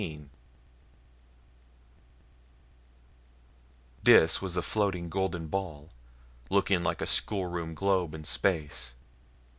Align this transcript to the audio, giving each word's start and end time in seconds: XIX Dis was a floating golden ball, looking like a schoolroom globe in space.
XIX 0.01 0.29
Dis 4.03 4.41
was 4.41 4.57
a 4.57 4.63
floating 4.63 5.09
golden 5.11 5.45
ball, 5.45 5.91
looking 6.49 6.81
like 6.81 7.01
a 7.01 7.05
schoolroom 7.05 7.75
globe 7.75 8.15
in 8.15 8.23
space. 8.23 8.95